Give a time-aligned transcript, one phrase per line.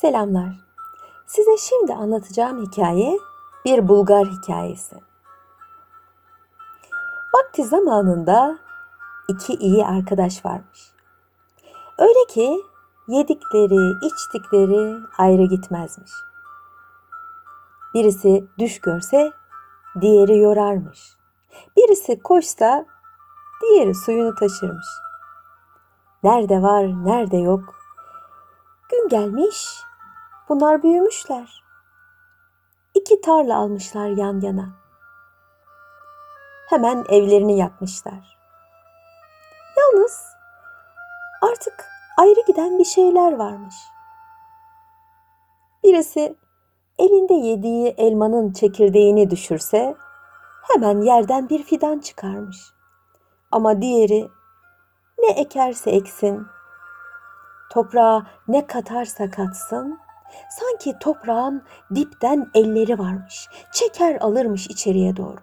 [0.00, 0.54] Selamlar.
[1.26, 3.18] Size şimdi anlatacağım hikaye
[3.64, 4.96] bir Bulgar hikayesi.
[7.34, 8.58] Vakti zamanında
[9.28, 10.92] iki iyi arkadaş varmış.
[11.98, 12.62] Öyle ki
[13.08, 16.12] yedikleri, içtikleri ayrı gitmezmiş.
[17.94, 19.32] Birisi düş görse
[20.00, 21.16] diğeri yorarmış.
[21.76, 22.86] Birisi koşsa
[23.62, 24.86] diğeri suyunu taşırmış.
[26.22, 27.74] Nerede var, nerede yok.
[28.90, 29.87] Gün gelmiş,
[30.48, 31.64] bunlar büyümüşler.
[32.94, 34.68] İki tarla almışlar yan yana.
[36.68, 38.38] Hemen evlerini yapmışlar.
[39.78, 40.24] Yalnız
[41.42, 41.84] artık
[42.18, 43.74] ayrı giden bir şeyler varmış.
[45.84, 46.36] Birisi
[46.98, 49.96] elinde yediği elmanın çekirdeğini düşürse
[50.62, 52.56] hemen yerden bir fidan çıkarmış.
[53.50, 54.28] Ama diğeri
[55.18, 56.46] ne ekerse eksin,
[57.70, 59.98] toprağa ne katarsa katsın,
[60.50, 65.38] sanki toprağın dipten elleri varmış, çeker alırmış içeriye doğru.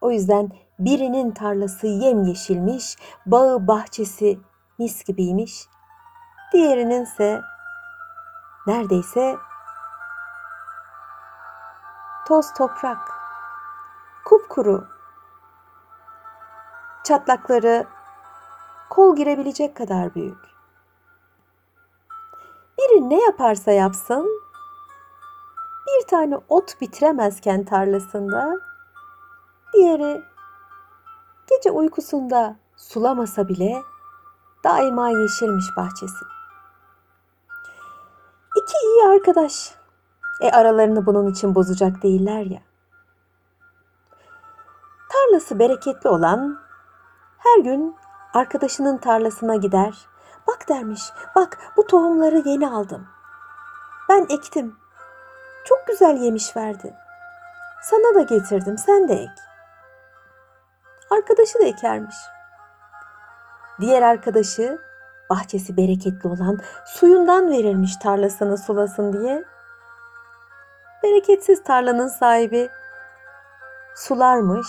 [0.00, 4.40] O yüzden birinin tarlası yemyeşilmiş, bağı bahçesi
[4.78, 5.68] mis gibiymiş,
[6.52, 7.40] diğerinin ise
[8.66, 9.36] neredeyse
[12.26, 12.98] toz toprak,
[14.24, 14.88] kupkuru,
[17.04, 17.86] çatlakları
[18.90, 20.51] kol girebilecek kadar büyük.
[22.92, 24.42] Biri ne yaparsa yapsın,
[25.86, 28.60] bir tane ot bitiremezken tarlasında,
[29.74, 30.22] diğeri
[31.50, 33.82] gece uykusunda sulamasa bile
[34.64, 36.24] daima yeşilmiş bahçesi.
[38.56, 39.74] İki iyi arkadaş.
[40.40, 42.62] E aralarını bunun için bozacak değiller ya.
[45.12, 46.58] Tarlası bereketli olan
[47.38, 47.96] her gün
[48.34, 50.11] arkadaşının tarlasına gider.
[50.46, 51.02] Bak dermiş,
[51.36, 53.08] bak bu tohumları yeni aldım.
[54.08, 54.76] Ben ektim.
[55.64, 56.94] Çok güzel yemiş verdi.
[57.82, 59.32] Sana da getirdim, sen de ek.
[61.10, 62.16] Arkadaşı da ekermiş.
[63.80, 64.78] Diğer arkadaşı
[65.30, 69.44] bahçesi bereketli olan suyundan verirmiş tarlasını sulasın diye.
[71.02, 72.70] Bereketsiz tarlanın sahibi
[73.94, 74.68] sularmış,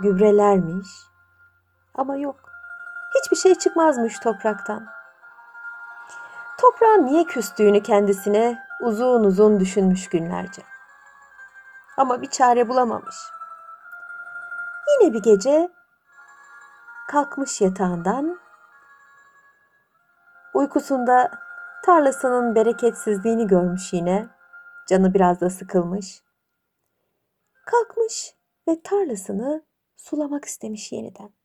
[0.00, 0.88] gübrelermiş.
[1.94, 2.36] Ama yok.
[3.14, 4.86] Hiçbir şey çıkmazmış topraktan.
[6.62, 10.62] Toprağın niye küstüğünü kendisine uzun uzun düşünmüş günlerce.
[11.96, 13.16] Ama bir çare bulamamış.
[14.88, 15.70] Yine bir gece
[17.08, 18.40] kalkmış yatağından
[20.54, 21.30] uykusunda
[21.84, 24.28] tarlasının bereketsizliğini görmüş yine.
[24.88, 26.22] Canı biraz da sıkılmış.
[27.66, 28.34] Kalkmış
[28.68, 29.62] ve tarlasını
[29.96, 31.41] sulamak istemiş yeniden.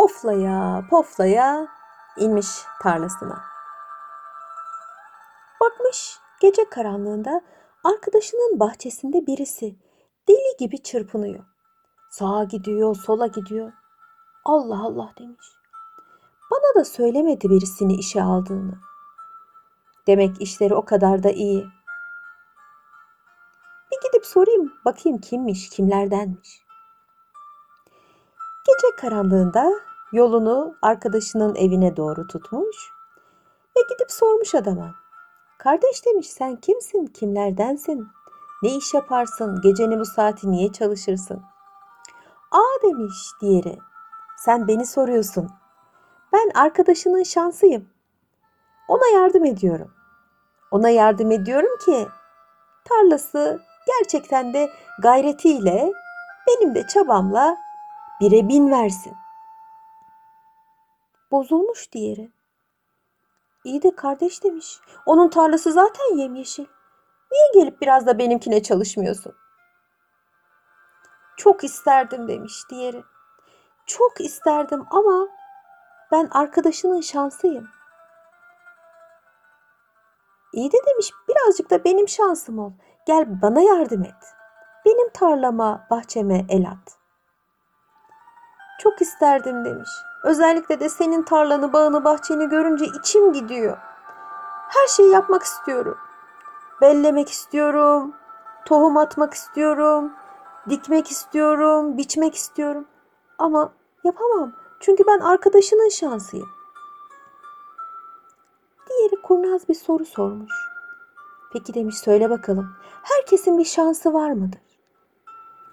[0.00, 1.68] Oflaya poflaya
[2.16, 2.46] inmiş
[2.82, 3.44] tarlasına.
[5.60, 7.40] Bakmış gece karanlığında
[7.84, 9.76] arkadaşının bahçesinde birisi
[10.28, 11.44] deli gibi çırpınıyor.
[12.10, 13.72] Sağa gidiyor, sola gidiyor.
[14.44, 15.46] Allah Allah demiş.
[16.50, 18.78] Bana da söylemedi birisini işe aldığını.
[20.06, 21.66] Demek işleri o kadar da iyi.
[23.92, 26.62] Bir gidip sorayım bakayım kimmiş, kimlerdenmiş.
[28.66, 32.76] Gece karanlığında yolunu arkadaşının evine doğru tutmuş
[33.76, 34.94] ve gidip sormuş adama.
[35.58, 38.08] Kardeş demiş sen kimsin, kimlerdensin,
[38.62, 41.42] ne iş yaparsın, gecenin bu saati niye çalışırsın?
[42.50, 43.78] Aa demiş diğeri,
[44.36, 45.50] sen beni soruyorsun.
[46.32, 47.88] Ben arkadaşının şansıyım.
[48.88, 49.90] Ona yardım ediyorum.
[50.70, 52.08] Ona yardım ediyorum ki
[52.84, 54.70] tarlası gerçekten de
[55.02, 55.92] gayretiyle
[56.48, 57.56] benim de çabamla
[58.20, 59.19] bire bin versin.
[61.30, 62.30] Bozulmuş diğeri.
[63.64, 64.80] İyi de kardeş demiş.
[65.06, 66.66] Onun tarlası zaten yemyeşil.
[67.32, 69.34] Niye gelip biraz da benimkine çalışmıyorsun?
[71.36, 73.04] Çok isterdim demiş diğeri.
[73.86, 75.28] Çok isterdim ama
[76.12, 77.68] ben arkadaşının şansıyım.
[80.52, 82.72] İyi de demiş birazcık da benim şansım ol.
[83.06, 84.34] Gel bana yardım et.
[84.86, 86.98] Benim tarlama, bahçeme el at.
[88.80, 89.90] Çok isterdim demiş.
[90.22, 93.76] Özellikle de senin tarlanı, bağını, bahçeni görünce içim gidiyor.
[94.68, 95.98] Her şeyi yapmak istiyorum.
[96.80, 98.14] Bellemek istiyorum.
[98.64, 100.12] Tohum atmak istiyorum.
[100.68, 101.96] Dikmek istiyorum.
[101.96, 102.84] Biçmek istiyorum.
[103.38, 103.72] Ama
[104.04, 104.52] yapamam.
[104.80, 106.48] Çünkü ben arkadaşının şansıyım.
[108.88, 110.52] Diğeri kurnaz bir soru sormuş.
[111.52, 112.76] Peki demiş söyle bakalım.
[113.02, 114.60] Herkesin bir şansı var mıdır?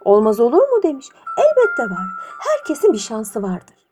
[0.05, 1.09] Olmaz olur mu demiş.
[1.37, 2.07] Elbette var.
[2.39, 3.86] Herkesin bir şansı vardır.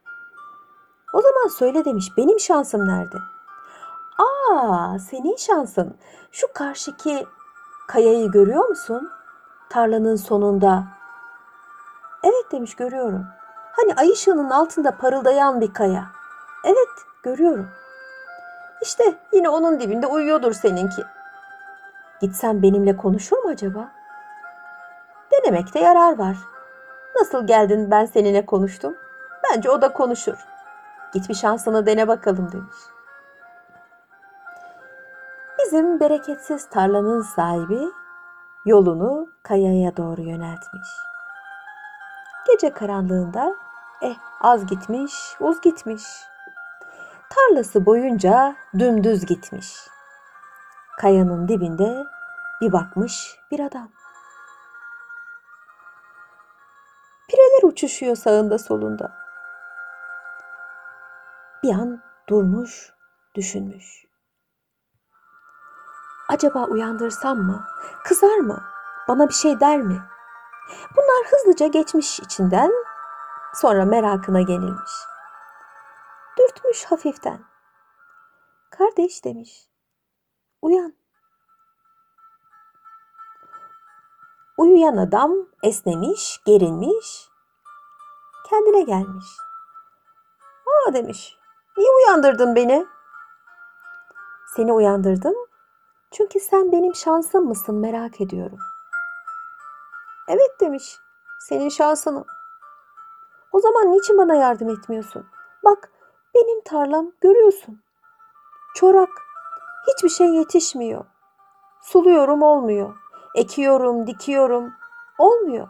[1.26, 3.18] Zaman söyle demiş benim şansım nerede?
[4.18, 5.98] Aa senin şansın.
[6.32, 7.28] Şu karşıki
[7.88, 9.10] kayayı görüyor musun?
[9.70, 10.84] Tarlanın sonunda.
[12.24, 13.26] Evet demiş görüyorum.
[13.72, 16.06] Hani ay ışığının altında parıldayan bir kaya.
[16.64, 16.90] Evet
[17.24, 17.68] görüyorum.
[18.82, 21.04] İşte yine onun dibinde uyuyordur seninki.
[22.22, 23.92] Gitsem benimle konuşur mu acaba?
[25.32, 26.38] Denemekte yarar var.
[27.20, 28.98] Nasıl geldin ben seninle konuştum?
[29.44, 30.55] Bence o da konuşur.
[31.16, 32.76] Git bir şansını dene bakalım demiş.
[35.60, 37.82] Bizim bereketsiz tarlanın sahibi
[38.66, 40.88] yolunu kayaya doğru yöneltmiş.
[42.48, 43.56] Gece karanlığında
[44.02, 46.04] eh az gitmiş, uz gitmiş.
[47.30, 49.88] Tarlası boyunca dümdüz gitmiş.
[50.98, 52.04] Kayanın dibinde
[52.62, 53.90] bir bakmış bir adam.
[57.30, 59.25] Pireler uçuşuyor sağında solunda.
[61.66, 62.94] Bir an durmuş,
[63.36, 64.06] düşünmüş.
[66.30, 67.68] Acaba uyandırsam mı?
[68.04, 68.64] Kızar mı?
[69.08, 70.02] Bana bir şey der mi?
[70.96, 72.72] Bunlar hızlıca geçmiş içinden,
[73.54, 74.92] sonra merakına yenilmiş.
[76.38, 77.46] Dürtmüş hafiften.
[78.78, 79.70] Kardeş demiş.
[80.62, 80.94] Uyan.
[84.58, 85.32] Uyuyan adam
[85.64, 87.30] esnemiş, gerinmiş,
[88.50, 89.26] kendine gelmiş.
[90.66, 91.38] Aa demiş.
[91.78, 92.86] Niye uyandırdın beni?
[94.56, 95.36] Seni uyandırdım.
[96.12, 98.60] Çünkü sen benim şansım mısın merak ediyorum.
[100.28, 100.98] Evet demiş.
[101.40, 102.26] Senin şansını.
[103.52, 105.26] O zaman niçin bana yardım etmiyorsun?
[105.64, 105.92] Bak
[106.36, 107.82] benim tarlam görüyorsun.
[108.76, 109.10] Çorak.
[109.88, 111.06] Hiçbir şey yetişmiyor.
[111.82, 112.96] Suluyorum olmuyor.
[113.36, 114.74] Ekiyorum, dikiyorum.
[115.18, 115.68] Olmuyor.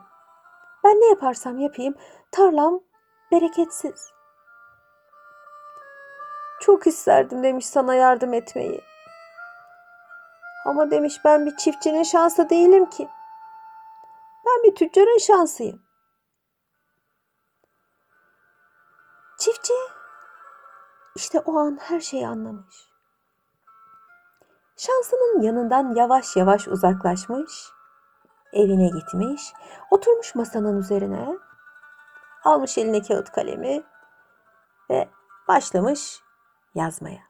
[0.84, 1.96] Ben ne yaparsam yapayım
[2.32, 2.80] tarlam
[3.32, 4.15] bereketsiz.
[6.66, 8.82] Çok isterdim demiş sana yardım etmeyi.
[10.66, 13.10] Ama demiş ben bir çiftçinin şansı değilim ki.
[14.46, 15.82] Ben bir tüccarın şansıyım.
[19.40, 19.74] Çiftçi
[21.16, 22.76] işte o an her şeyi anlamış.
[24.78, 27.70] Şansının yanından yavaş yavaş uzaklaşmış,
[28.54, 29.54] evine gitmiş,
[29.92, 31.38] oturmuş masanın üzerine,
[32.44, 33.84] almış eline kağıt kalemi
[34.90, 35.10] ve
[35.48, 36.25] başlamış
[36.76, 37.22] yazmaya.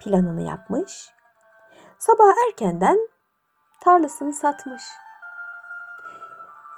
[0.00, 1.10] Planını yapmış.
[1.98, 2.98] Sabah erkenden
[3.80, 4.82] tarlasını satmış.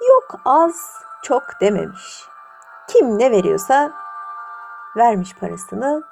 [0.09, 2.25] Yok az, çok dememiş.
[2.87, 3.91] Kim ne veriyorsa
[4.97, 6.03] vermiş parasını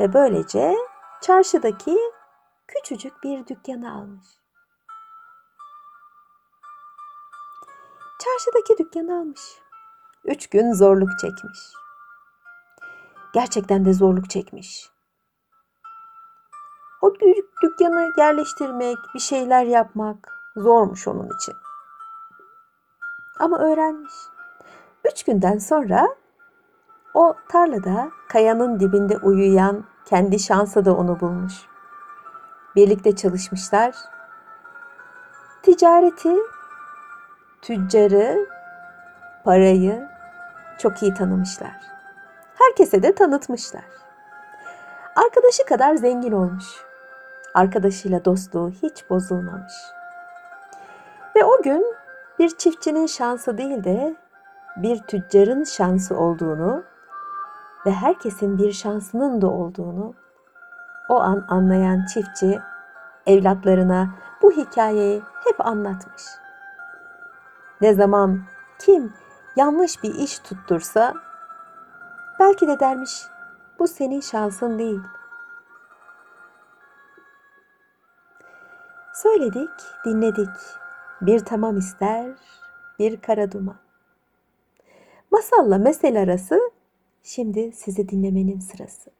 [0.00, 0.76] ve böylece
[1.20, 1.98] çarşıdaki
[2.68, 4.26] küçücük bir dükkanı almış.
[8.24, 9.40] Çarşıdaki dükkanı almış.
[10.24, 11.58] Üç gün zorluk çekmiş.
[13.34, 14.90] Gerçekten de zorluk çekmiş.
[17.02, 21.54] O küçük dükkanı yerleştirmek, bir şeyler yapmak zormuş onun için.
[23.38, 24.12] Ama öğrenmiş.
[25.12, 26.08] Üç günden sonra
[27.14, 31.54] o tarlada kayanın dibinde uyuyan kendi şansı da onu bulmuş.
[32.76, 33.96] Birlikte çalışmışlar.
[35.62, 36.36] Ticareti,
[37.62, 38.46] tüccarı,
[39.44, 40.08] parayı
[40.78, 42.01] çok iyi tanımışlar.
[42.54, 43.84] Herkese de tanıtmışlar.
[45.16, 46.64] Arkadaşı kadar zengin olmuş.
[47.54, 49.72] Arkadaşıyla dostluğu hiç bozulmamış.
[51.36, 51.94] Ve o gün
[52.38, 54.16] bir çiftçinin şansı değil de
[54.76, 56.82] bir tüccarın şansı olduğunu
[57.86, 60.14] ve herkesin bir şansının da olduğunu
[61.08, 62.60] o an anlayan çiftçi
[63.26, 66.22] evlatlarına bu hikayeyi hep anlatmış.
[67.80, 68.40] Ne zaman
[68.78, 69.12] kim
[69.56, 71.14] yanlış bir iş tuttursa
[72.42, 73.22] belki de dermiş
[73.78, 75.00] bu senin şansın değil.
[79.14, 79.70] Söyledik,
[80.04, 80.48] dinledik.
[81.20, 82.30] Bir tamam ister,
[82.98, 83.76] bir kara duman.
[85.30, 86.60] Masalla mesel arası
[87.22, 89.10] Şimdi sizi dinlemenin sırası.